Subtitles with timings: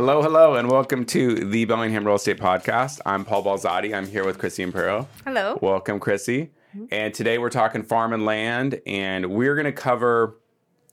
[0.00, 3.02] Hello, hello, and welcome to the Bellingham Real Estate Podcast.
[3.04, 3.94] I'm Paul Balzotti.
[3.94, 5.06] I'm here with Crissy Impero.
[5.26, 5.58] Hello.
[5.60, 6.48] Welcome, Crissy.
[6.74, 6.86] Mm-hmm.
[6.90, 10.38] And today we're talking farm and land, and we're going to cover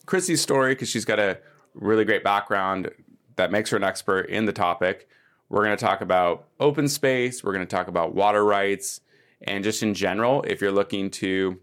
[0.05, 1.39] Crissy's story because she's got a
[1.73, 2.91] really great background
[3.38, 5.08] that makes her an expert in the topic.
[5.48, 8.99] We're going to talk about open space, we're going to talk about water rights,
[9.41, 11.62] and just in general, if you're looking to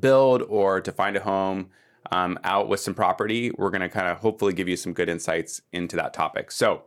[0.00, 1.70] build or to find a home
[2.12, 5.08] um, out with some property, we're going to kind of hopefully give you some good
[5.08, 6.50] insights into that topic.
[6.50, 6.82] So,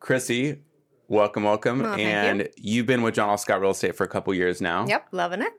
[0.00, 0.58] Crissy,
[1.06, 1.80] welcome, welcome.
[1.80, 2.80] Well, and you.
[2.80, 3.38] have been with John L.
[3.38, 4.84] Scott Real Estate for a couple years now.
[4.86, 5.52] Yep, loving it.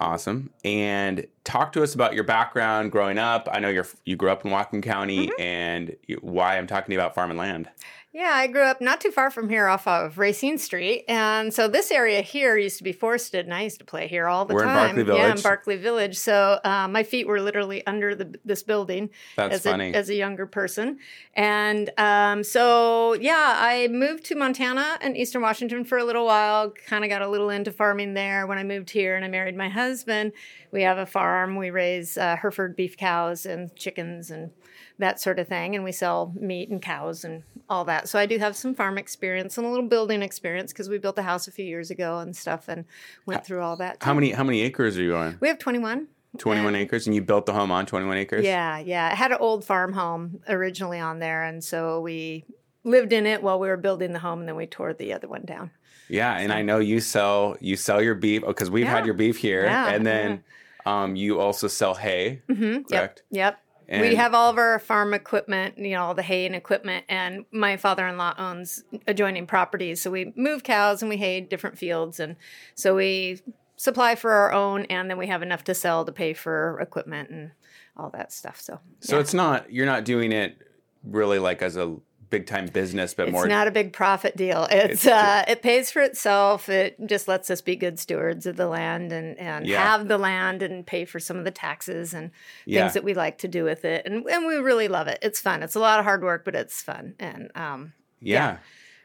[0.00, 0.50] Awesome.
[0.64, 3.48] And talk to us about your background growing up.
[3.50, 5.40] I know you're you grew up in Whatcom County Mm-hmm.
[5.40, 7.70] and you- why I'm talking to you about farm and land.
[8.12, 11.04] Yeah, I grew up not too far from here off of Racine Street.
[11.06, 14.26] And so this area here used to be forested, and I used to play here
[14.26, 15.06] all the We're in time.
[15.06, 15.40] Yeah, in.
[15.42, 16.16] Barkley Village.
[16.16, 19.90] So uh, my feet were literally under the, this building That's as, funny.
[19.92, 20.98] A, as a younger person.
[21.34, 26.70] And um, so, yeah, I moved to Montana and Eastern Washington for a little while,
[26.86, 29.58] kind of got a little into farming there when I moved here and I married
[29.58, 30.32] my husband.
[30.72, 31.35] We have a farm.
[31.56, 34.50] We raise uh, Hereford beef cows and chickens and
[34.98, 35.74] that sort of thing.
[35.74, 38.08] And we sell meat and cows and all that.
[38.08, 41.18] So I do have some farm experience and a little building experience because we built
[41.18, 42.84] a house a few years ago and stuff and
[43.26, 43.98] went through all that.
[44.02, 45.36] How many how many acres are you on?
[45.40, 46.08] We have 21.
[46.38, 48.44] 21 And- acres and you built the home on 21 acres?
[48.44, 49.08] Yeah, yeah.
[49.10, 52.44] I had an old farm home originally on there, and so we
[52.84, 55.28] lived in it while we were building the home, and then we tore the other
[55.28, 55.70] one down.
[56.08, 59.38] Yeah, and I know you sell you sell your beef because we've had your beef
[59.38, 60.44] here, Yeah, and then
[60.86, 62.42] um, you also sell hay.
[62.48, 62.82] Mm-hmm.
[62.84, 63.22] Correct.
[63.30, 63.60] Yep.
[63.88, 67.04] And- we have all of our farm equipment, you know, all the hay and equipment,
[67.08, 72.18] and my father-in-law owns adjoining properties, so we move cows and we hay different fields,
[72.18, 72.34] and
[72.74, 73.40] so we
[73.76, 77.30] supply for our own, and then we have enough to sell to pay for equipment
[77.30, 77.50] and
[77.96, 78.60] all that stuff.
[78.60, 79.20] So, So yeah.
[79.20, 80.56] it's not you're not doing it
[81.04, 81.94] really like as a
[82.30, 84.64] big time business, but It's more not a big profit deal.
[84.70, 86.68] It's, It's- uh, it pays for itself.
[86.68, 89.82] It just lets us be good stewards of the land and, and Yeah.
[89.82, 92.30] have the land and pay for some of the taxes and
[92.64, 92.82] Yeah.
[92.82, 94.04] things that we like to do with it.
[94.06, 95.18] And, and we really love it.
[95.22, 95.62] It's fun.
[95.62, 97.14] It's a lot of hard work, but it's fun.
[97.18, 98.34] And um, yeah.
[98.52, 98.56] yeah,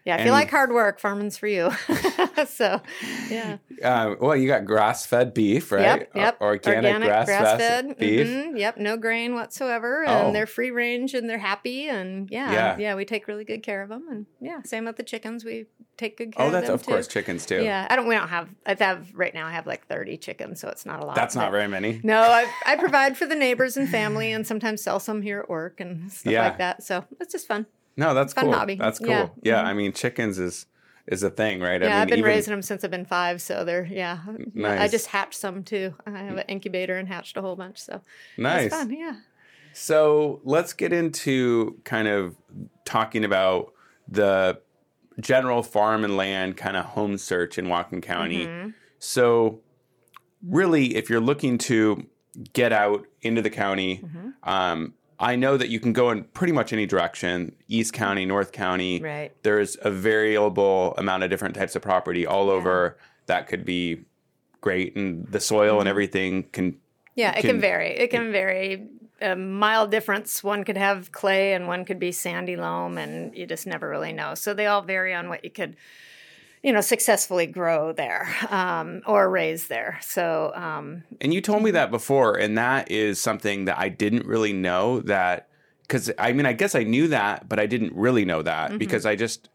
[0.05, 1.71] if And- you like hard work, farming's for you.
[2.47, 2.81] so
[3.29, 5.81] yeah, Uh, well, you got grass fed beef, right?
[5.81, 6.37] yep, yep.
[6.41, 8.27] O- Organic, grass fed beef.
[8.27, 10.27] mhm, Yep, no grain whatsoever, Oh.
[10.27, 12.77] and they're free range and they're happy, and yeah, Yeah.
[12.77, 15.65] yeah, we take really good care of them, and yeah, same with the chickens, we
[15.97, 17.63] take good care Oh, of that's them of course chickens too.
[17.63, 18.07] Yeah, I don't.
[18.07, 18.49] We don't have.
[18.65, 19.45] I have right now.
[19.45, 21.15] I have like thirty chickens, so it's not a lot.
[21.15, 21.99] That's not very many.
[22.03, 25.49] No, I, I provide for the neighbors and family, and sometimes sell some here at
[25.49, 26.43] work and stuff Yeah.
[26.45, 26.81] like that.
[26.83, 27.67] So it's just fun.
[28.01, 28.53] No, that's Fun cool.
[28.53, 28.75] hobby.
[28.75, 29.09] That's cool.
[29.09, 29.27] Yeah.
[29.43, 29.65] Yeah, Mhm.
[29.65, 30.65] I mean chickens is
[31.07, 31.81] is a thing, right?
[31.81, 34.19] Yeah, I mean, I've been even- raising them since I've been five, so they're yeah.
[34.53, 34.79] Nice.
[34.81, 35.93] I just hatched some too.
[36.05, 38.01] I have an incubator and hatched a whole bunch, so
[38.37, 38.69] Nice.
[38.71, 38.91] fun.
[38.91, 39.15] Yeah.
[39.73, 42.35] So let's get into kind of
[42.85, 43.73] talking about
[44.07, 44.59] the
[45.19, 48.45] general farm and land kind of home search in Whatcom County.
[48.47, 48.69] Mm-hmm.
[48.99, 49.59] So,
[50.47, 52.05] really, if you're looking to
[52.53, 54.49] get out into the county, Mm-hmm.
[54.49, 58.51] um, I know that you can go in pretty much any direction East County, North
[58.51, 58.99] County.
[58.99, 59.31] Right.
[59.43, 64.03] There's a variable amount of different types of property all over that could be
[64.59, 65.87] great, and the soil and mm-hmm.
[65.87, 66.77] everything can.
[67.15, 67.89] Yeah, it Can- can vary.
[67.91, 68.87] It can vary.
[69.21, 70.43] A mild difference.
[70.43, 74.13] One could have clay, and one could be sandy loam, and you just never really
[74.13, 74.33] know.
[74.33, 75.75] So they all vary on what you could,
[76.63, 79.97] you know, successfully grow there um, or raise there.
[80.01, 84.25] So um, And you told me that before, and that is something that I didn't
[84.25, 85.47] really know that
[85.83, 88.77] because I mean I guess I knew that, but I didn't really know that Mm-hmm.
[88.77, 89.49] because I just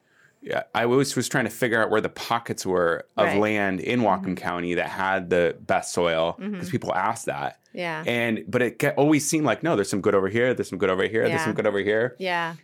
[0.74, 3.32] I always was trying to figure out where the pockets were of Right.
[3.32, 3.40] Mm-hmm.
[3.40, 7.58] land in Whatcom County that had the best soil because people ask that.
[7.72, 10.78] yeah, And but it always seemed like no, there's some good over here, there's some
[10.78, 12.54] good over here, there's some good over here, yeah.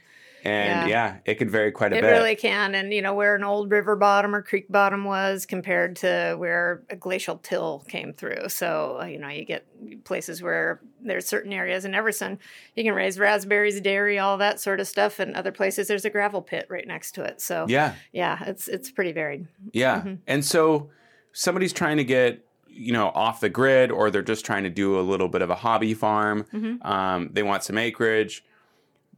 [0.44, 1.16] And yeah, Yeah.
[1.24, 2.10] it could vary quite a It bit.
[2.10, 2.74] It really can.
[2.74, 6.82] And, you know, where an old river bottom or creek bottom was compared to where
[6.90, 8.48] a glacial till came through.
[8.48, 9.66] So, uh, you know, you get
[10.04, 12.38] places where there's certain areas in Everson,
[12.76, 15.18] you can raise raspberries, dairy, all that sort of stuff.
[15.18, 17.40] And other places, there's a gravel pit right next to it.
[17.40, 19.46] So, yeah, yeah, it's it's pretty varied.
[19.72, 20.00] Yeah.
[20.00, 20.14] Mm-hmm.
[20.26, 20.90] And so
[21.32, 24.98] somebody's trying to get, you know, off the grid or they're just trying to do
[24.98, 26.44] a little bit of a hobby farm.
[26.52, 26.86] Mm-hmm.
[26.86, 28.44] Um, they want some acreage.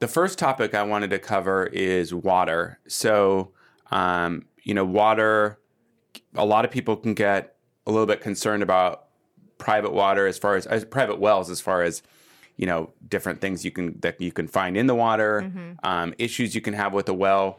[0.01, 2.79] The first topic I wanted to cover is water.
[2.89, 3.53] So,
[3.91, 5.59] um, you know, water,
[6.35, 7.57] a lot of people can get
[7.87, 9.05] a little bit concerned about
[9.59, 12.03] private water as far as, as private wells, as far as,
[12.57, 15.51] you know, different things you can that you can find in the water,
[15.83, 17.59] um, issues you can have with the well.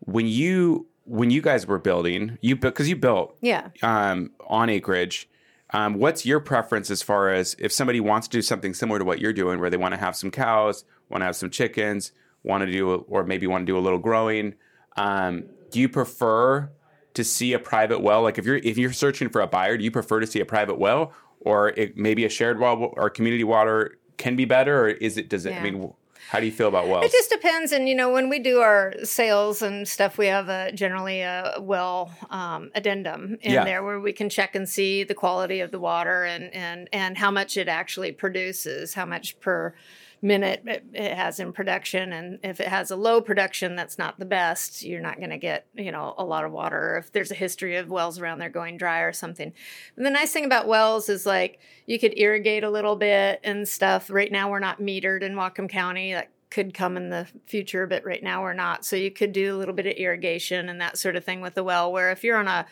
[0.00, 3.68] When you when you guys were building, you because you built Yeah.
[3.82, 5.28] um, on acreage.
[5.74, 9.04] Um, what's your preference as far as if somebody wants to do something similar to
[9.04, 12.12] what you're doing, where they want to have some cows, want to have some chickens?
[12.44, 14.54] want to do, or maybe want to do a little growing.
[14.96, 16.70] Um, do you prefer
[17.14, 18.22] to see a private well?
[18.22, 20.44] Like if you're if you're searching for a buyer, do you prefer to see a
[20.44, 24.88] private well, or it, maybe a shared well or community water can be better, or
[24.88, 25.28] is it?
[25.28, 25.54] Does it?
[25.56, 25.92] I mean,
[26.30, 27.04] how do you feel about wells?
[27.06, 30.48] It just depends, and you know, when we do our sales and stuff, we have
[30.48, 33.64] a generally a well um, addendum in Yeah.
[33.64, 37.18] there where we can check and see the quality of the water and and and
[37.18, 39.74] how much it actually produces, how much per
[40.22, 44.18] minute it, it has in production, and if it has a low production, that's not
[44.18, 44.84] the best.
[44.84, 46.96] You're not going to get you know a lot of water.
[46.98, 49.52] If there's a history of wells around there going dry or something,
[49.96, 53.68] and the nice thing about wells is like you could irrigate a little bit and
[53.68, 54.08] stuff.
[54.08, 56.12] Right now, we're not metered in Whatcom County.
[56.14, 58.84] That could come in the future, but right now we're not.
[58.84, 61.54] So you could do a little bit of irrigation and that sort of thing with
[61.54, 61.90] the well.
[61.90, 62.66] Where if you're on a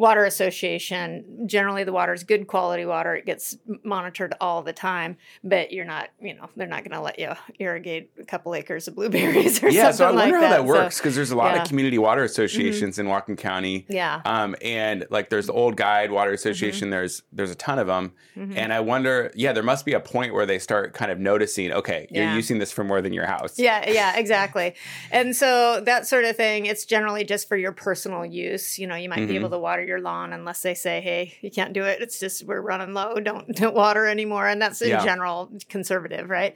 [0.00, 3.14] water association, generally the water is good quality water.
[3.14, 7.02] It gets monitored all the time, but you're not, you know, they're not going to
[7.02, 10.46] let you irrigate a couple acres of blueberries or yeah, something so I wonder that.
[10.46, 11.52] how that So, works because there's a lot yeah.
[11.56, 11.62] Mm-hmm.
[11.64, 13.84] of community water associations in Whatcom County.
[13.90, 14.22] yeah.
[14.24, 16.34] Um, and like there's the old guide water Mm-hmm.
[16.36, 16.90] association.
[16.90, 19.30] There's there's a ton of them, and I wonder.
[19.34, 21.72] Yeah, there must be a point where they start kind of noticing.
[21.72, 22.34] Okay, you're Yeah.
[22.36, 23.58] using this for more than your house.
[23.58, 24.74] Yeah, yeah, exactly.
[25.10, 28.78] And so that sort of thing, it's generally just for your personal use.
[28.78, 31.50] You know, you might be able to water your lawn unless they say, "Hey, you
[31.50, 32.00] can't do it.
[32.00, 33.16] It's just we're running low.
[33.20, 35.04] Don't don't water anymore." And that's in Yeah.
[35.04, 36.54] general conservative, right?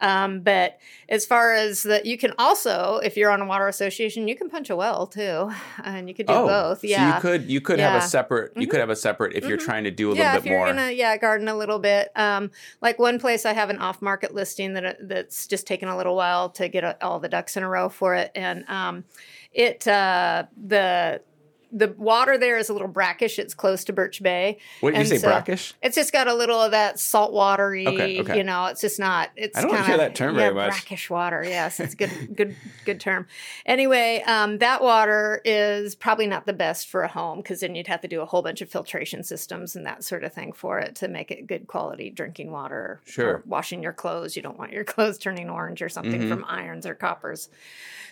[0.00, 4.26] Um, but as far as that, you can also, if you're on a water association,
[4.26, 5.48] you can punch a well too,
[5.84, 6.80] and you could do oh, both.
[6.80, 9.44] So Yeah, you could you could have a separate you could have a separate if
[9.44, 9.64] you're Mhm.
[9.64, 10.66] trying to do a yeah, little bit you're more.
[10.66, 12.10] gonna yeah garden a little bit.
[12.16, 12.50] Um,
[12.80, 16.16] like one place I have an off market listing that that's just taken a little
[16.16, 19.04] while to get a, all the ducks in a row for it, and um,
[19.52, 21.22] it uh, the
[21.72, 23.38] the water there is a little brackish.
[23.38, 24.58] It's close to Birch Bay.
[24.80, 25.74] what did you say, so- brackish?
[25.82, 28.36] It's just got a little of that salt watery, Okay, okay.
[28.36, 30.70] you know, it's just not it's I don't kinda, hear that term yeah, very much.
[30.72, 31.80] Brackish water, yes.
[31.80, 33.26] It's a good good good term.
[33.66, 37.86] Anyway, um, that water is probably not the best for a home because then you'd
[37.86, 40.78] have to do a whole bunch of filtration systems and that sort of thing for
[40.78, 43.00] it to make it good quality drinking water.
[43.06, 43.28] Sure.
[43.28, 44.36] Or washing your clothes.
[44.36, 46.28] You don't want your clothes turning orange or something Mhm.
[46.28, 47.48] from irons or coppers.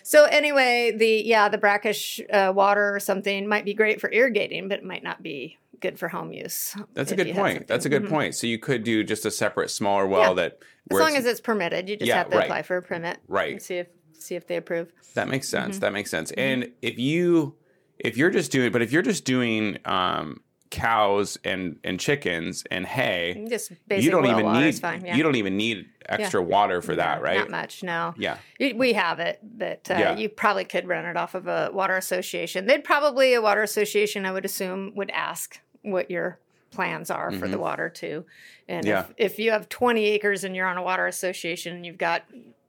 [0.03, 4.67] So anyway, the yeah, the brackish uh, water or something might be great for irrigating,
[4.69, 6.73] but it might not be good for home use.
[6.93, 7.67] That's a good point.
[7.67, 8.09] That's a good Mhm.
[8.09, 8.35] point.
[8.35, 10.43] So you could do just a separate smaller well Yeah.
[10.49, 10.59] that
[10.89, 12.45] As long as it's permitted, you just Yeah, have to right.
[12.45, 13.17] apply for a permit.
[13.27, 13.51] Right.
[13.51, 14.91] And see if see if they approve.
[15.15, 15.75] That makes sense.
[15.75, 15.81] Mm-hmm.
[15.81, 16.31] That makes sense.
[16.31, 17.55] And if you
[17.99, 20.41] if you're just doing but if you're just doing um
[20.71, 25.05] cows and and chickens and hay, Just basic you don't even water need fine.
[25.05, 25.15] Yeah.
[25.15, 27.37] you don't even need extra water for that, No, right?
[27.37, 28.15] Not much, no.
[28.17, 28.37] Yeah.
[28.59, 30.17] We have it, but uh, Yeah.
[30.17, 32.65] you probably could run it off of a water association.
[32.65, 36.39] They'd probably a water association, I would assume, would ask what your
[36.71, 38.25] plans are for the water too.
[38.67, 38.87] And Mm-hmm.
[38.87, 39.05] Yeah.
[39.17, 42.23] if, if you have 20 acres and you're on a water association and you've got,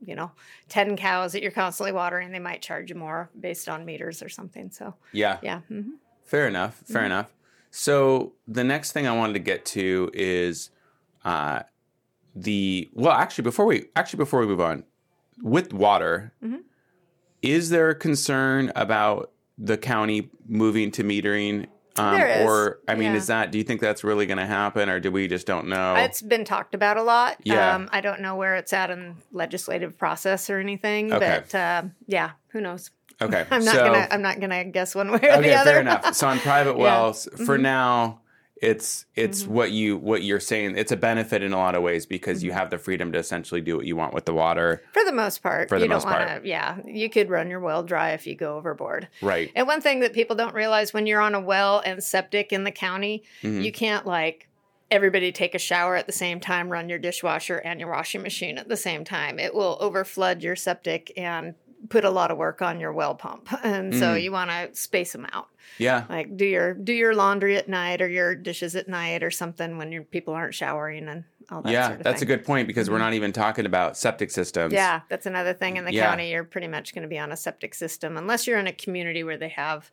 [0.05, 0.33] you know,
[0.69, 4.29] 10 cows that you're constantly watering, they might charge you more based on meters or
[4.29, 4.71] something.
[4.73, 5.39] So Yeah.
[5.43, 5.61] yeah.
[5.69, 5.93] hmm
[6.25, 6.83] Fair enough.
[6.87, 7.27] Fair enough.
[7.75, 10.69] So the next thing I wanted to get to is
[11.25, 11.63] uh,
[12.37, 14.85] the well, actually, before we actually before we move on,
[15.43, 16.61] with water, Mhm.
[17.41, 21.67] is there a concern about the county moving to metering?
[21.97, 23.17] Um, There is, Or I mean, yeah.
[23.19, 23.51] is that?
[23.51, 25.95] Do you think that's really going to happen, or do we just don't know?
[25.97, 27.39] It's been talked about a lot.
[27.43, 27.75] Yeah.
[27.75, 31.43] Um, I don't know where it's at in legislative process or anything, Okay.
[31.49, 32.91] but uh, yeah, who knows?
[33.23, 34.09] Okay, I'm not so gonna.
[34.11, 35.71] I'm not gonna guess one way or the okay, other.
[35.71, 36.15] fair enough.
[36.15, 36.83] So on private Yeah.
[36.83, 37.63] wells, for Mhm.
[37.63, 38.21] now,
[38.61, 39.53] it's it's Mm-hmm.
[39.55, 40.77] what you what you're saying.
[40.77, 42.47] It's a benefit in a lot of ways because Mm-hmm.
[42.47, 44.83] you have the freedom to essentially do what you want with the water.
[44.93, 46.43] For the most part, For the you most part.
[46.43, 46.49] to.
[46.49, 49.09] Yeah, you could run your well dry if you go overboard.
[49.21, 49.51] Right.
[49.57, 52.63] And one thing that people don't realize when you're on a well and septic in
[52.65, 53.65] the county, Mhm.
[53.65, 54.49] you can't like
[54.93, 58.59] everybody take a shower at the same time, run your dishwasher and your washing machine
[58.59, 59.39] at the same time.
[59.39, 61.55] It will overflood your septic and
[61.89, 63.49] put a lot of work on your well pump.
[63.65, 64.23] And so Mm.
[64.23, 65.49] you want to space them out.
[65.79, 66.05] Yeah.
[66.09, 69.79] Like do your do your laundry at night or your dishes at night or something
[69.79, 72.27] when your people aren't showering and all that Yeah, sort of that's thing.
[72.29, 72.33] Mm-hmm.
[72.33, 74.73] a good point because we're not even talking about septic systems.
[74.73, 76.09] Yeah, that's another thing in the Yeah.
[76.09, 76.31] county.
[76.31, 79.25] You're pretty much going to be on a septic system unless you're in a community
[79.25, 79.91] where they have,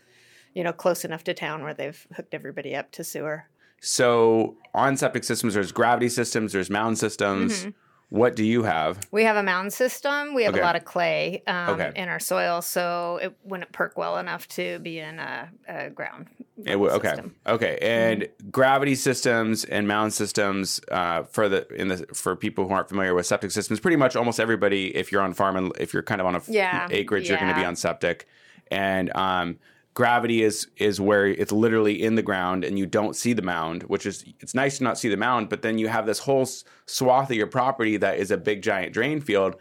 [0.53, 3.45] you know, close enough to town where they've hooked everybody up to sewer.
[3.81, 7.61] So on septic systems, there's gravity systems, there's mound systems.
[7.61, 7.69] Mm-hmm.
[8.09, 9.07] What do you have?
[9.11, 10.33] We have a mound system.
[10.33, 10.61] We have Okay.
[10.61, 11.91] a lot of clay um, Okay.
[11.95, 16.27] in our soil, so it wouldn't perk well enough to be in a, a ground.
[16.65, 17.07] It okay.
[17.09, 17.35] system.
[17.45, 17.77] Okay.
[17.81, 18.49] And Mm-hmm.
[18.49, 23.13] gravity systems and mound systems uh, for the in the for people who aren't familiar
[23.13, 26.19] with septic systems, pretty much almost everybody, if you're on farm and if you're kind
[26.19, 28.27] of on a Yeah, acreage, you're going to be on septic.
[28.71, 29.57] And um,
[30.03, 33.83] gravity is is where it's literally in the ground and you don't see the mound,
[33.93, 36.47] which is it's nice to not see the mound, but then you have this whole
[36.85, 39.55] swath of your property that is a big giant drain field.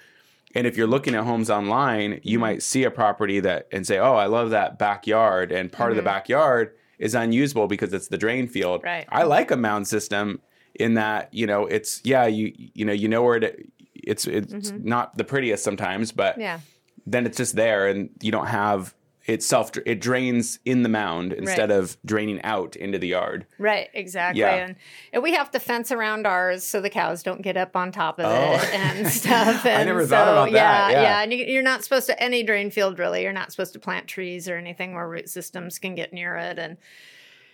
[0.55, 2.29] And if you're looking at homes online, Mm-hmm.
[2.33, 5.91] you might see a property that and say, "Oh, I love that backyard," and part
[5.93, 6.67] of the backyard
[6.99, 8.79] is unusable because it's the drain field.
[8.81, 8.87] Mm-hmm.
[8.95, 9.07] Right.
[9.21, 10.41] I like a mound system
[10.85, 13.69] in that you know it's yeah you you know you know where it
[14.13, 16.41] it's it's not the prettiest sometimes, but Mm-hmm.
[16.49, 16.61] Yeah.
[17.15, 18.95] then it's just there and you don't have
[19.29, 23.47] it self it drains in the mound instead of draining out into the yard.
[23.59, 24.41] Right, exactly.
[24.41, 24.55] Yeah.
[24.55, 24.77] And,
[25.13, 28.19] and we have to fence around ours so the cows don't get up on top
[28.19, 28.55] of Oh.
[28.55, 29.65] it and stuff.
[29.67, 31.23] I And never so, thought about that, Yeah, yeah.
[31.23, 34.09] And you, you're not supposed to, any drain field really, you're not supposed to plant
[34.09, 36.59] trees or anything where root systems can get near it.
[36.59, 36.79] And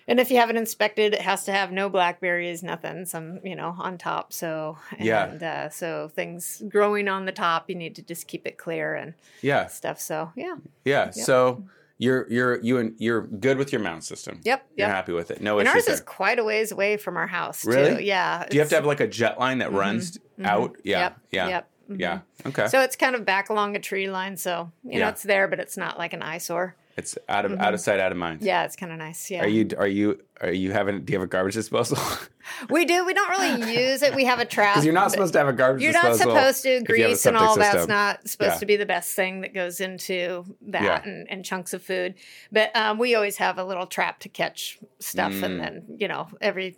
[0.06, 3.56] and if you have it inspected, it has to have no blackberries, nothing, some, you
[3.56, 4.32] know, on top.
[4.32, 5.24] So, Yeah.
[5.24, 9.14] uh, so things growing on the top, you need to just keep it clear and
[9.40, 9.66] Yeah.
[9.66, 10.00] stuff.
[10.00, 10.56] So, yeah.
[10.84, 11.10] Yeah.
[11.10, 11.64] So
[11.96, 14.40] you're you're you and you're good with your mound system.
[14.44, 14.66] Yep.
[14.76, 14.94] You're Yep.
[14.96, 15.40] happy with it.
[15.40, 15.94] No And issues ours there.
[15.94, 17.96] is quite a ways away from our house, Really?
[17.98, 18.02] too.
[18.02, 18.44] Yeah.
[18.50, 20.76] Do you have to have like a jet line that runs out?
[20.82, 21.10] Yeah.
[21.10, 21.12] Mm-hmm.
[21.14, 21.48] Yep, Yeah.
[21.48, 22.00] yep, mhm.
[22.00, 22.18] Yeah.
[22.46, 22.66] Okay.
[22.66, 25.60] So it's kind of back along a tree line, so you know it's there, but
[25.60, 26.74] it's not like an eyesore.
[26.96, 28.38] It's out of out of sight, out of mind.
[28.40, 28.46] Mm-hmm.
[28.46, 29.30] Yeah, it's kind of nice.
[29.30, 31.98] Yeah, Are you are you are you having do you have a garbage disposal?
[32.70, 33.04] we do.
[33.04, 34.14] We don't really use it.
[34.14, 34.74] We have a trap.
[34.74, 36.68] Because you're not supposed to have a garbage You're not supposed to.
[36.68, 38.58] if you have Grease and all that's not supposed Yeah.
[38.58, 41.02] to be the best thing that goes into that Yeah.
[41.04, 42.14] and, and chunks of food.
[42.52, 45.42] But um, we always have a little trap to catch stuff, Mm.
[45.44, 46.76] and then you know every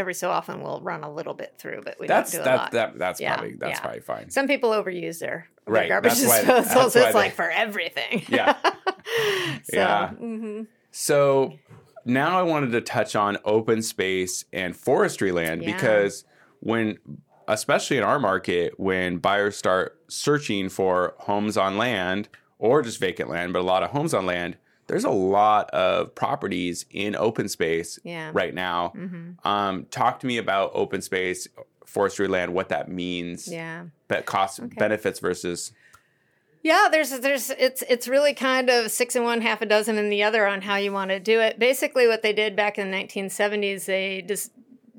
[0.00, 2.56] every so often we'll run a little bit through, but we That's don't do a
[2.56, 2.72] lot.
[2.72, 3.80] that that's Yeah, probably that's yeah.
[3.80, 4.30] probably fine.
[4.30, 8.24] Some people overuse their, their Right, garbage that's so why it's they- like for everything.
[8.28, 8.56] Yeah.
[9.62, 10.10] so, Yeah.
[10.20, 10.66] mhm.
[10.90, 11.58] So
[12.04, 15.74] now I wanted to touch on open space and forestry land Yeah.
[15.74, 16.24] because
[16.60, 16.98] when
[17.48, 22.28] especially in our market when buyers start searching for homes on land
[22.58, 24.56] or just vacant land but a lot of homes on land
[24.90, 28.30] there's a lot of properties in open space Yeah.
[28.34, 28.92] right now
[29.44, 31.46] um, talk to me about open space
[31.86, 33.84] forestry land what that means Yeah.
[34.08, 35.72] but cost benefits versus
[36.62, 40.10] Yeah, there's there's it's it's really kind of six in one, half a dozen in
[40.10, 41.58] the other on how you want to do it.
[41.58, 44.52] Basically, what they did back in the 1970s, they just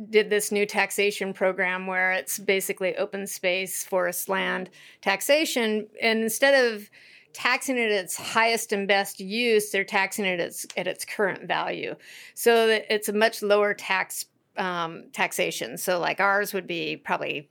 [0.10, 4.72] did this new taxation program where it's basically open space, forest land
[5.02, 6.90] taxation, and instead of
[7.34, 11.06] taxing it at its highest and best use, they're taxing it at its, at its
[11.06, 11.96] current value,
[12.34, 14.26] so it's a much lower tax
[14.58, 15.78] um, taxation.
[15.78, 17.50] So, like ours would be probably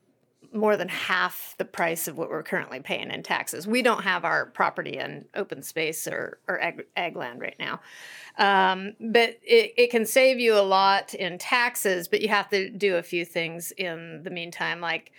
[0.52, 3.66] more than half the price of what we're currently paying in taxes.
[3.66, 7.80] We don't have our property in open space or, or ag, ag land right now.
[8.38, 12.70] Um, but it, it can save you a lot in taxes, but you have to
[12.70, 14.80] do a few things in the meantime.
[14.80, 15.12] Like,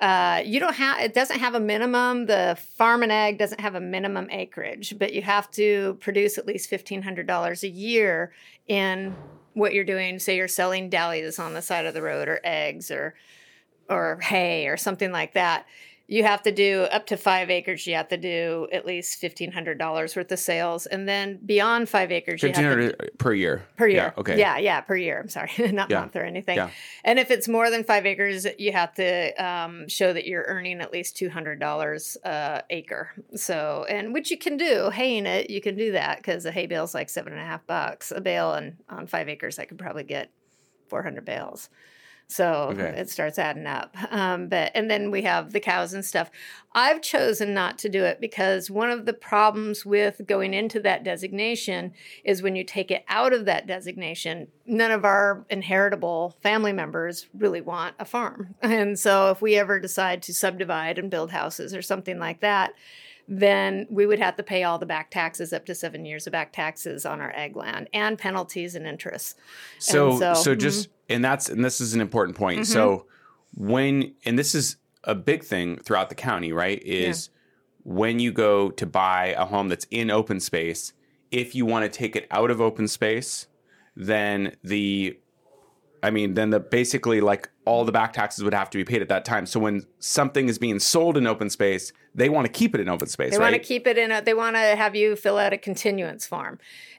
[0.00, 2.26] uh, you don't have, it doesn't have a minimum.
[2.26, 6.46] The farm and ag doesn't have a minimum acreage, but you have to produce at
[6.46, 8.32] least $1,500 a year
[8.68, 9.16] in
[9.54, 10.18] what you're doing.
[10.18, 13.14] Say you're selling dahlias on the side of the road or eggs or
[13.88, 15.66] or hay or something like that.
[16.08, 17.84] You have to do up to five acres.
[17.86, 21.88] You have to do at least fifteen hundred dollars worth of sales, and then beyond
[21.88, 24.12] five acres, you have to per year per year.
[24.16, 24.38] Yeah, okay.
[24.38, 25.18] Yeah, yeah, per year.
[25.20, 26.00] I'm sorry, not Yeah.
[26.00, 26.56] month or anything.
[26.56, 26.70] Yeah.
[27.02, 30.80] And if it's more than five acres, you have to um, show that you're earning
[30.80, 33.10] at least two hundred dollars a acre.
[33.34, 36.66] So, and which you can do, haying it, you can do that because a hay
[36.66, 39.64] bale is like seven and a half bucks a bale, and on five acres, I
[39.64, 40.30] could probably get
[40.88, 41.68] four hundred bales.
[42.28, 42.98] So Okay.
[42.98, 43.96] it starts adding up.
[44.10, 46.30] Um, but and then we have the cows and stuff.
[46.72, 51.04] I've chosen not to do it because one of the problems with going into that
[51.04, 51.92] designation
[52.24, 57.28] is when you take it out of that designation, none of our inheritable family members
[57.32, 58.54] really want a farm.
[58.62, 62.72] And so if we ever decide to subdivide and build houses or something like that,
[63.28, 66.32] then we would have to pay all the back taxes up to seven years of
[66.32, 69.38] back taxes on our ag land and penalties and interest.
[69.78, 70.60] So, And so, so- mm-hmm.
[70.60, 72.66] just and that's and this is an important point.
[72.66, 73.06] So
[73.54, 76.82] when and this is a big thing throughout the county, right?
[76.82, 77.30] Is
[77.84, 80.92] when you go to buy a home that's in open space,
[81.30, 83.46] if you want to take it out of open space,
[83.94, 85.18] then the
[86.02, 89.02] I mean, then the basically like all the back taxes would have to be paid
[89.02, 89.46] at that time.
[89.46, 92.88] So when something is being sold in open space, they want to keep it in
[92.88, 93.50] open space, They right?
[93.50, 96.26] want to keep it in a, they want to have you fill out a continuance
[96.26, 96.58] form.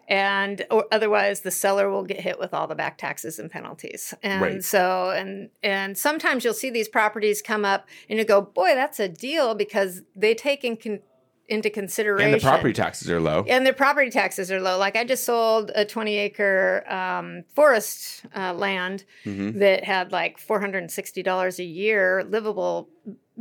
[0.09, 4.13] And or otherwise the seller will get hit with all the back taxes and penalties.
[4.23, 4.63] And Right.
[4.63, 8.99] so and and sometimes you'll see these properties come up and you go, "Boy, that's
[8.99, 11.01] a deal because they take in con-
[11.49, 13.45] into consideration and the property taxes are low.
[13.47, 14.77] and the property taxes are low.
[14.77, 19.59] Like I just sold a 20 acre um, forest uh, land Mm-hmm.
[19.59, 22.89] that had like $460 a year livable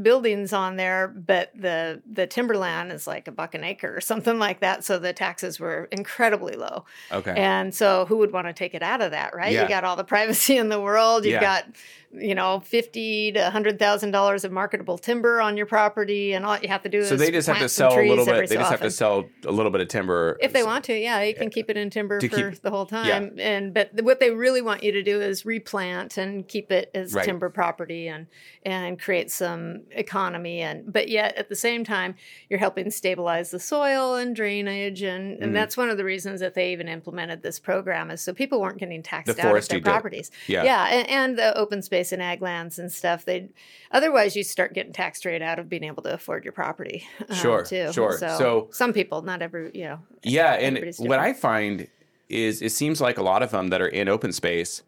[0.00, 4.38] buildings on there, but the the timberland is like a buck an acre or something
[4.38, 4.85] like that.
[4.85, 6.85] So the taxes were incredibly low.
[7.11, 7.35] Okay.
[7.37, 9.53] And so who would want to take it out of that, right?
[9.53, 9.62] Yeah.
[9.62, 11.25] You got all the privacy in the world.
[11.25, 11.41] You've Yeah.
[11.41, 11.65] got,
[12.12, 16.59] you know, fifty to hundred thousand dollars of marketable timber on your property, and all
[16.59, 18.49] you have to do so is they just have to sell a little bit.
[18.49, 20.99] They so just have to sell a little bit of timber If they want to,
[20.99, 23.33] yeah, you can keep it in timber for keep- the whole time.
[23.37, 23.47] Yeah.
[23.57, 27.12] And but what they really want you to do is replant and keep it as
[27.12, 27.25] Right.
[27.25, 28.26] timber property and
[28.65, 30.61] and create some economy.
[30.62, 32.14] And but yet at the same time,
[32.49, 35.02] you're helping stabilize the soil and drainage.
[35.02, 38.33] And, and that's one of the reasons that they even implemented this program is so
[38.33, 39.85] people weren't getting taxed The out of their did.
[39.85, 40.31] properties.
[40.47, 40.64] Yeah.
[40.64, 43.25] yeah, and, and the open space and ag lands and stuff.
[43.25, 43.49] They
[43.93, 47.07] otherwise you start getting taxed right out of being able to afford your property.
[47.28, 47.93] um, Sure, too.
[47.93, 48.19] sure.
[48.19, 49.99] So, So- some people, not every, you know.
[50.23, 51.88] Yeah, and what I find
[52.28, 54.83] is it seems like a lot of them that are in open space,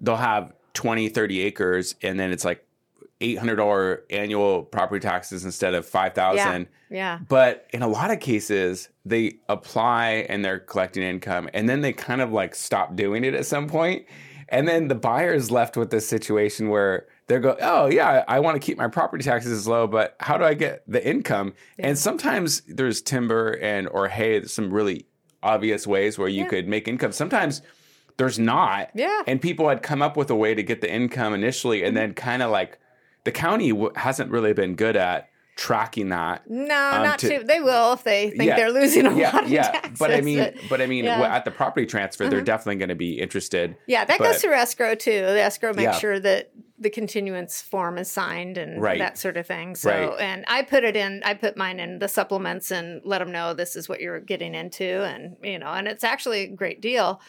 [0.00, 2.66] they'll have 20, 30 acres and then it's like
[3.22, 6.64] $800 annual property taxes instead of 5000 Yeah.
[6.90, 7.18] yeah.
[7.28, 11.92] But in a lot of cases, they apply and they're collecting income and then they
[11.92, 14.06] kind of like stop doing it at some point.
[14.48, 18.40] And then the buyer is left with this situation where they're going, oh, yeah, I
[18.40, 21.54] want to keep my property taxes low, but how do I get the income?
[21.78, 21.88] Yeah.
[21.88, 25.06] And sometimes there's timber and or hay, some really
[25.42, 26.48] obvious ways where you Yeah.
[26.48, 27.12] could make income.
[27.12, 27.62] Sometimes
[28.18, 28.90] there's not.
[28.94, 29.22] Yeah.
[29.26, 32.08] And people had come up with a way to get the income initially and mm-hmm.
[32.08, 32.78] then kind of like
[33.24, 36.48] the county w- hasn't really been good at tracking that.
[36.48, 37.44] No, um, not to- too.
[37.44, 38.56] They will if they think Yeah.
[38.56, 39.62] they're losing a yeah, lot of yeah.
[39.70, 39.98] taxes.
[39.98, 41.20] But I mean, but I mean, yeah.
[41.34, 42.44] at the property transfer, they're Mhm.
[42.46, 43.76] definitely going to be interested.
[43.86, 45.20] yeah, that but- goes through escrow too.
[45.20, 48.98] The escrow makes sure that the continuance form is signed and Right.
[48.98, 49.76] that sort of thing.
[49.76, 50.20] So, Right.
[50.20, 51.22] and I put it in.
[51.24, 54.54] I put mine in the supplements and let them know this is what you're getting
[54.56, 57.20] into, and you know, and it's actually a great deal.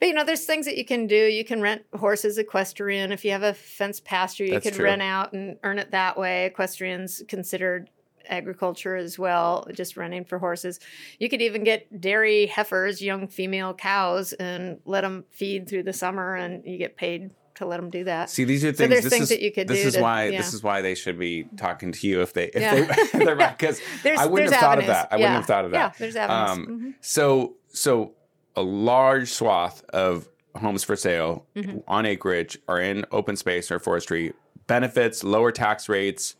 [0.00, 1.16] But you know, there's things that you can do.
[1.16, 3.10] You can rent horses equestrian.
[3.12, 4.84] If you have a fenced pasture, you That's can true.
[4.84, 6.46] rent out and earn it that way.
[6.46, 7.90] Equestrian's considered
[8.28, 10.78] agriculture as well, just running for horses.
[11.18, 15.92] You could even get dairy heifers, young female cows, and let them feed through the
[15.92, 18.30] summer, and you get paid to let them do that.
[18.30, 18.90] See, these are So things.
[18.90, 20.28] there's this things is, that you could This do is to- why.
[20.28, 20.36] yeah.
[20.38, 22.74] This is why they should be talking to you if they if Yeah.
[23.12, 25.08] they they're right because There's, I wouldn't there's have thought of that.
[25.10, 25.76] I wouldn't have thought of that.
[25.78, 26.68] Yeah, there's avenues.
[26.68, 26.94] Um, Mhm.
[27.00, 28.12] So so
[28.58, 31.78] a large swath of homes for sale Mm-hmm.
[31.86, 34.32] on acreage are in open space or forestry.
[34.66, 36.34] Benefits, lower tax rates.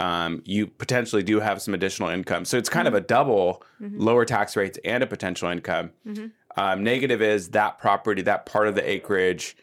[0.00, 2.44] Um, you potentially do have some additional income.
[2.44, 4.00] So it's kind of a double Mm-hmm.
[4.00, 5.90] lower tax rates and a potential income.
[6.56, 9.56] Um, negative is that property, that part of the acreage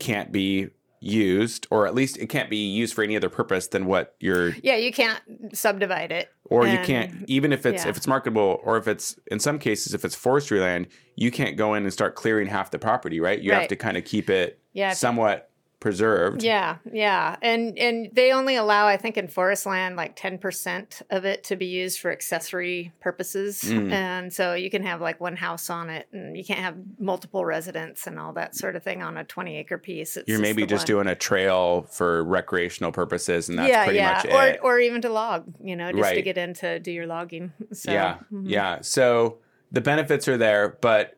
[0.00, 0.70] can't be
[1.00, 4.50] used, or at least it can't be used for any other purpose than what you're
[4.62, 5.20] Yeah, you can't
[5.52, 6.28] subdivide it.
[6.50, 7.90] Or you can't even if it's yeah.
[7.90, 10.86] if it's marketable or if it's in some cases if it's forestry land
[11.16, 13.96] you can't go in and start clearing half the property right you have to kind
[13.96, 14.92] of keep it Yeah.
[14.92, 15.49] somewhat
[15.80, 20.38] preserved Yeah, yeah, and and they only allow, I think, in forest land, like ten
[20.38, 23.90] percent of it to be used for accessory purposes, Mm.
[23.90, 27.44] and so you can have like one house on it, and you can't have multiple
[27.44, 30.16] residents and all that sort of thing on a twenty acre piece.
[30.16, 30.86] It's you're maybe just one.
[30.86, 34.78] doing a trail for recreational purposes and that's yeah, pretty yeah, much or it or
[34.78, 37.52] even to log, you know, just to get in to do your logging.
[37.72, 38.48] So, yeah mhm.
[38.50, 39.38] yeah so
[39.72, 41.16] the benefits are there but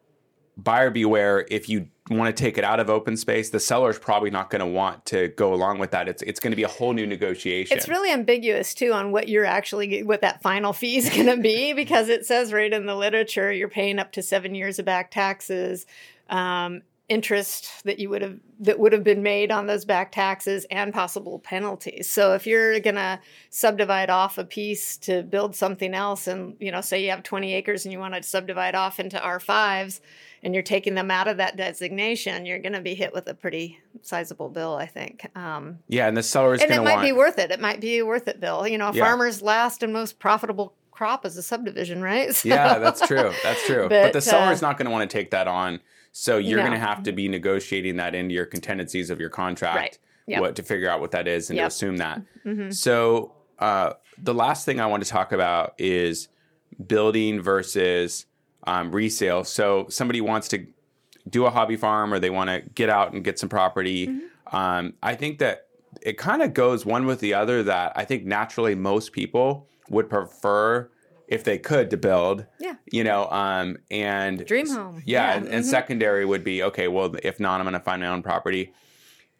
[0.57, 4.31] buyer beware if you want to take it out of open space the seller's probably
[4.31, 6.09] not going to want to go along with that.
[6.09, 7.77] It's it's going to be a whole new negotiation.
[7.77, 11.37] It's really ambiguous too on what you're actually what that final fee is going to
[11.37, 14.85] be because it says right in the literature you're paying up to seven years of
[14.85, 15.87] back taxes,
[16.29, 20.65] um, interest that you would have that would have been made on those back taxes,
[20.71, 22.09] and possible penalties.
[22.09, 26.71] So if you're going to subdivide off a piece to build something else, and you
[26.71, 30.01] know, say you have 20 acres and you want to subdivide off into R5s.
[30.45, 33.35] And you're taking them out of that designation, you're going to be hit with a
[33.35, 35.25] pretty sizable bill, I think.
[35.37, 37.53] Um, yeah and the seller's and going it might want be worth it.
[37.53, 38.67] It might be worth it, Bill.
[38.67, 39.05] You know, a Yeah.
[39.05, 42.35] farmer's last and most profitable crop is a subdivision, right?
[42.35, 43.31] So- yeah, that's true.
[43.45, 43.83] That's true.
[43.88, 45.79] But, But, the seller's uh, not going to want to take that on.
[46.12, 46.64] So you're No.
[46.66, 49.98] going to have to be negotiating that into your contingencies of your contract, Right.
[50.27, 50.40] Yep.
[50.40, 52.20] what to figure out what that is and to assume that.
[52.46, 52.72] Mhm.
[52.72, 56.29] So uh, the last thing I want to talk about is
[56.87, 58.27] building versus
[58.64, 59.42] um, resale.
[59.42, 60.66] So somebody wants to
[61.29, 64.07] do a hobby farm or they want to get out and get some property.
[64.07, 64.57] Mm-hmm.
[64.57, 65.66] Um, I think that
[66.01, 67.62] it kind of goes one with the other.
[67.64, 70.88] That I think naturally most people would prefer
[71.33, 72.45] if they could to build.
[72.61, 72.75] Yeah.
[72.90, 75.03] You know, um, and Dream home.
[75.07, 75.68] Yeah, Yeah, and, and mhm.
[75.68, 76.88] secondary would be okay.
[76.88, 78.75] Well, if not, I'm going to find my own property.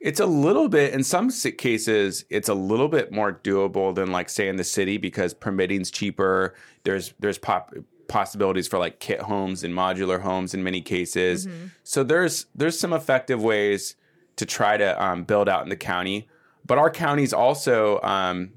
[0.01, 2.25] It's a little bit in some cases.
[2.31, 6.55] It's a little bit more doable than like say in the city because permitting's cheaper.
[6.85, 7.75] There's there's pop,
[8.09, 11.47] possibilities for like kit homes and modular homes in many cases.
[11.47, 11.67] Mm-hmm.
[11.85, 13.97] So there's there's some effective ways
[14.37, 16.27] to try to um, build out in the county.
[16.67, 18.55] But our county's also um,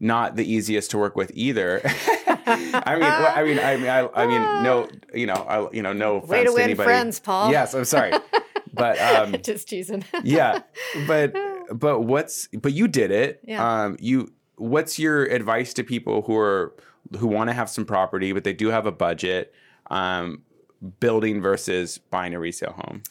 [0.00, 1.82] not the easiest to work with either.
[2.50, 5.82] I mean, well, I mean, I mean, I, I mean, no, you know, I, you
[5.82, 6.86] know, no offense Way to win anybody.
[6.86, 7.50] friends, Paul.
[7.50, 8.12] Yes, I'm sorry,
[8.74, 10.04] but um, Just teasing.
[10.24, 10.60] yeah,
[11.06, 11.34] but
[11.72, 13.40] but what's but you did it.
[13.44, 13.84] Yeah.
[13.84, 16.74] Um, you what's your advice to people who are
[17.18, 19.54] who want to have some property but they do have a budget?
[19.90, 20.42] Um,
[21.00, 23.02] building versus buying a resale home.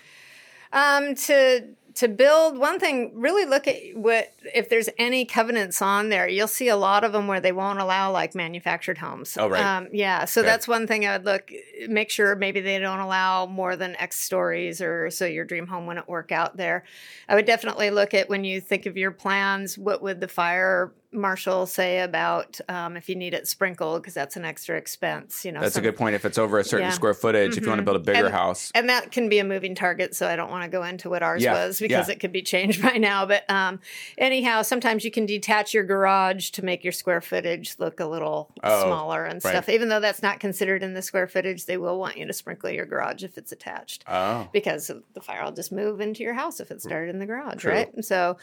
[0.72, 6.10] Um, to to build one thing, really look at what if there's any covenants on
[6.10, 6.28] there.
[6.28, 9.38] You'll see a lot of them where they won't allow like manufactured homes.
[9.38, 9.64] Oh, right.
[9.64, 11.52] Um, yeah, so that's one thing I would look.
[11.88, 15.86] Make sure maybe they don't allow more than X stories, or so your dream home
[15.88, 16.84] wouldn't work out there.
[17.28, 19.78] I would definitely look at when you think of your plans.
[19.78, 24.36] What would the fire marshal say about um, if you need it sprinkled because that's
[24.36, 25.44] an extra expense?
[25.44, 26.16] You know, That's a good point.
[26.16, 26.94] If it's over a certain Yeah.
[26.94, 27.86] square footage, if you want to Mhm.
[27.86, 30.50] build a bigger And- house, and that can be a moving target so i don't
[30.52, 32.14] want to go into what ours Yeah, was because yeah.
[32.14, 33.80] it could be changed by now but um,
[34.18, 38.52] anyhow sometimes you can detach your garage to make your square footage look a little
[38.64, 39.52] Oh, smaller and right.
[39.52, 42.34] stuff even though that's not considered in the square footage they will want you to
[42.34, 46.34] sprinkle your garage if it's attached oh, because the fire will just move into your
[46.34, 47.72] house if it started in the garage, True.
[47.74, 47.90] right?
[48.06, 48.38] So,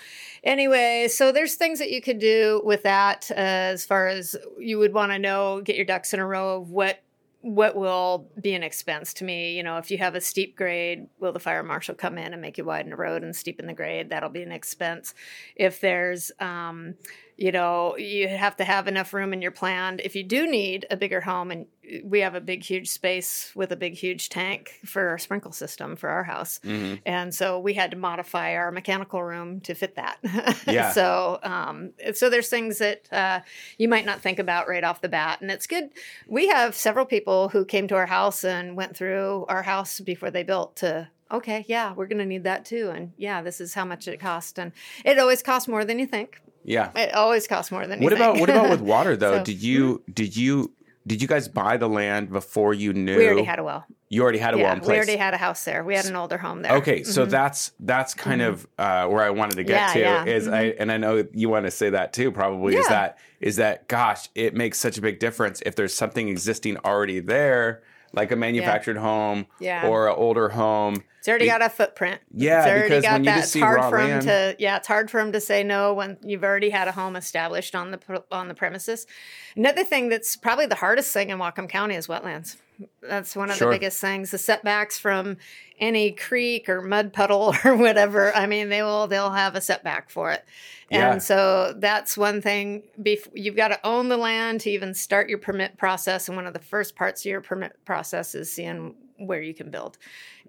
[0.45, 4.79] anyway, so there's things that you could do with that uh, as far as you
[4.79, 7.03] would want to know, get your ducks in a row of what
[7.43, 9.57] what will be an expense to me.
[9.57, 12.43] You know, if you have a steep grade, will the fire marshal come in and
[12.43, 14.11] make you widen the road and steepen the grade?
[14.11, 15.15] That'll be an expense.
[15.55, 16.97] If there's um,
[17.37, 20.01] you know, you have to have enough room in your plan.
[20.03, 21.67] If you do need a bigger home, and
[22.03, 25.97] we have a big, huge space with a big, huge tank for our sprinkle system
[25.97, 29.97] for our house, hmm and so we had to modify our mechanical room to fit
[29.97, 30.19] that.
[30.67, 30.91] Yeah.
[30.93, 33.41] so, um, so there's things that uh,
[33.79, 35.91] you might not think about right off the bat, and it's good.
[36.27, 40.31] We have several people who came to our house and went through our house before
[40.31, 41.09] they built to.
[41.31, 44.21] Okay, yeah, we're going to need that too, and yeah, this is how much it
[44.21, 44.59] costs.
[44.59, 44.73] and
[45.05, 46.41] it always costs more than you think.
[46.65, 46.91] yeah.
[46.95, 48.41] It always costs more than you What about think.
[48.49, 49.39] what about with water though?
[49.39, 50.73] So- did you did you
[51.07, 53.17] did you guys buy the land before you knew?
[53.17, 53.85] we already had a well.
[54.09, 55.85] you already had a well yeah, in we already had a house there.
[55.85, 56.77] We had an older home there.
[56.79, 57.31] Okay, so Mhm.
[57.31, 60.63] that's that's kind of uh, where I wanted to get Yeah, to yeah, is I
[60.79, 62.31] and I know you want to say that too.
[62.33, 66.29] Probably is that is that gosh, it makes such a big difference if there's something
[66.29, 69.87] existing already there, like a manufactured home Yeah.
[69.89, 71.03] or an older home.
[71.19, 72.21] It's already Be- got a footprint.
[72.33, 73.35] Yeah, it's already because got when you that.
[73.37, 74.57] just It's see hard raw for him to.
[74.59, 77.75] Yeah, it's hard for him to say no when you've already had a home established
[77.75, 79.07] on the on the premises.
[79.57, 82.57] Another thing that's probably the hardest thing in Whatcom County is wetlands.
[83.03, 83.69] That's one of Sure.
[83.71, 84.31] the biggest things.
[84.31, 85.37] The setbacks from
[85.79, 88.35] any creek or mud puddle or whatever.
[88.35, 90.45] I mean, they will they'll have a setback for it.
[90.91, 91.13] Yeah.
[91.13, 92.85] And so that's one thing.
[93.01, 96.29] Bef- you've got to own the land to even start your permit process.
[96.29, 99.71] And one of the first parts of your permit process is seeing where you can
[99.71, 99.99] build.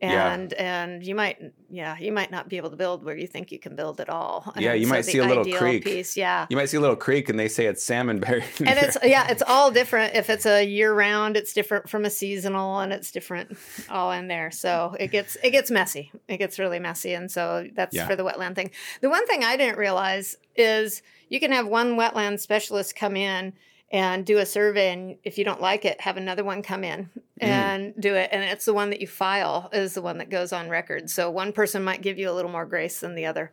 [0.01, 0.31] Yeah.
[0.33, 1.37] And and you might
[1.69, 4.09] yeah you might not be able to build where you think you can build at
[4.09, 4.53] all.
[4.57, 5.83] Yeah, And you so might see a little creek.
[5.83, 6.15] piece.
[6.15, 6.45] Yeah.
[6.49, 9.27] You might see a little creek and they say it's salmon in And it's yeah,
[9.31, 10.15] it's all different.
[10.15, 13.57] If it's a year round, it's different from a seasonal, and it's different
[13.89, 14.51] all in there.
[14.51, 16.11] So it gets it gets messy.
[16.27, 18.07] It gets really messy, and so that's Yeah.
[18.07, 18.71] for the wetland thing.
[19.01, 23.53] The one thing I didn't realize is you can have one wetland specialist come in
[23.91, 27.09] and do a survey, and if you don't like it, have another one come in
[27.41, 27.47] Mm.
[27.47, 28.29] and do it.
[28.33, 31.09] And it's the one that you file is the one that goes on record.
[31.09, 33.51] So one person might give you a little more grace than the other.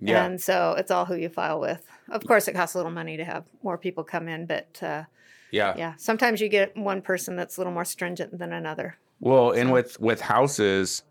[0.00, 0.24] yeah.
[0.24, 1.86] And so it's all who you file with.
[2.10, 5.04] Of course, it costs a little money to have more people come in, but uh,
[5.50, 5.74] yeah.
[5.76, 8.98] yeah, sometimes you get one person that's a little more stringent than another.
[9.20, 11.02] Well, and with with houses,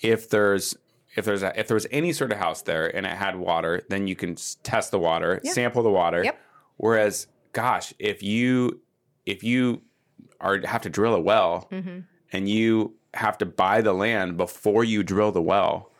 [0.00, 0.74] if there's
[1.16, 3.82] if there's a, if there was any sort of house there and it had water,
[3.90, 5.52] then you can test the water, Yeah.
[5.52, 6.22] sample the water.
[6.24, 6.38] Yep.
[6.76, 8.80] Whereas, gosh, if you
[9.26, 9.82] if you
[10.40, 12.00] are have to drill a well Mm-hmm.
[12.32, 15.90] and you have to buy the land before you drill the well,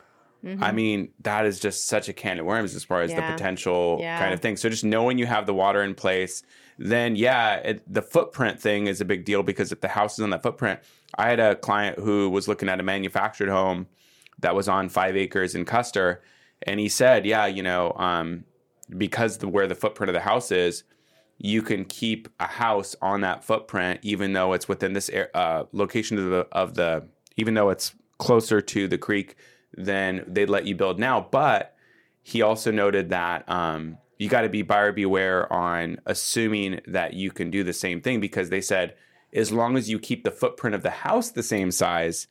[0.60, 3.32] I mean that is just such a can of worms as far as the Mm-hmm.
[3.32, 4.18] Potential Yeah.
[4.18, 4.56] kind of thing.
[4.56, 6.42] So just knowing you have the water in place,
[6.78, 10.22] then yeah, it, the footprint thing is a big deal because if the house is
[10.22, 10.80] on that footprint,
[11.16, 13.88] I had a client who was looking at a manufactured home
[14.38, 16.22] that was on five acres in Custer,
[16.62, 18.44] and he said, yeah, you know, um,
[18.96, 20.84] because the where the footprint of the house is,
[21.38, 25.64] you can keep a house on that footprint even though it's within this air- uh,
[25.72, 29.36] location of the of the even though it's closer to the creek
[29.76, 31.26] than they'd let you build now.
[31.30, 31.74] But
[32.22, 37.30] he also noted that um, you got to be buyer beware on assuming that you
[37.30, 38.94] can do the same thing because they said
[39.32, 42.26] as long as you keep the footprint of the house the same size.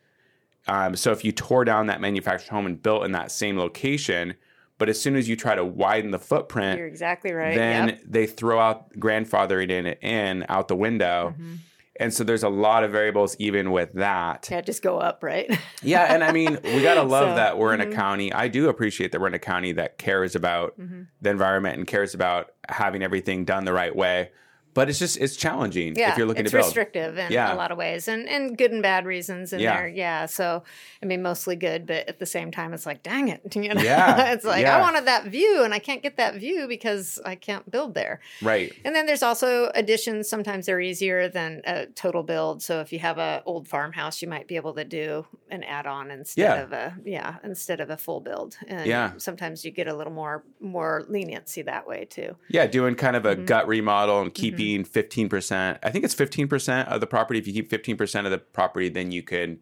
[0.67, 4.35] Um, so if you tore down that manufactured home and built in that same location,
[4.77, 7.55] but as soon as you try to widen the footprint, You're exactly right.
[7.55, 8.01] then Yep.
[8.07, 11.55] they throw out grandfathering in it in out the window Mm-hmm.
[11.99, 14.47] And so there's a lot of variables even with that.
[14.51, 15.49] Yeah, just go up, right?
[15.81, 17.91] Yeah, and I mean, we got to love So, that we're in mhm.
[17.91, 18.31] a county.
[18.31, 21.01] I do appreciate that we're in a county that cares about Mm-hmm.
[21.23, 24.29] the environment and cares about having everything done the right way.
[24.77, 26.65] But it's just it's challenging yeah, if you're looking to build.
[26.65, 27.51] restrictive in Yeah.
[27.51, 29.75] a lot of ways, and and good and bad reasons in Yeah.
[29.75, 29.87] there.
[29.87, 30.63] Yeah, so
[31.01, 33.81] I mean, mostly good, but at the same time, it's like, dang it, you know?
[33.81, 34.77] Yeah, it's like yeah.
[34.77, 38.21] I wanted that view, and I can't get that view because I can't build there.
[38.41, 38.71] Right.
[38.85, 40.29] And then there's also additions.
[40.29, 42.61] Sometimes they're easier than a total build.
[42.61, 46.11] So if you have a old farmhouse, you might be able to do an add-on
[46.11, 48.57] instead of a yeah instead of a full build.
[48.67, 49.13] And Yeah.
[49.17, 52.35] sometimes you get a little more more leniency that way too.
[52.49, 53.45] Yeah, doing kind of a Mm-hmm.
[53.45, 54.33] gut remodel and
[54.67, 54.83] keeping
[55.29, 55.79] 15%.
[55.83, 57.39] I think it's 15% of the property.
[57.39, 59.59] If you keep 15% of the property, then you can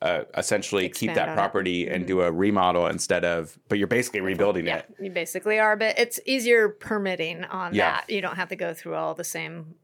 [0.00, 1.36] uh, essentially keep that on it.
[1.36, 2.08] property and Mhm.
[2.08, 4.94] do a remodel instead of, but you're basically rebuilding Yeah, it.
[4.98, 7.96] you basically are, but it's easier permitting on Yeah.
[7.96, 8.10] that.
[8.10, 9.74] You don't have to go through all the same,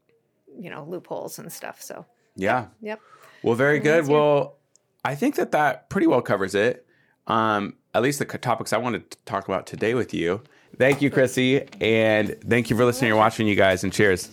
[0.59, 1.83] you know, loopholes and stuff.
[1.83, 2.67] So, Yeah.
[2.81, 2.99] yep.
[3.43, 4.07] Well, very Mhm, good.
[4.07, 4.57] Well,
[5.05, 6.83] I think that that pretty well covers it.
[7.27, 10.41] Um, at least the topics I wanted to talk about today with you.
[10.81, 11.67] Thank you, Crissy.
[11.79, 14.29] And thank you for listening or watching, you guys, and cheers.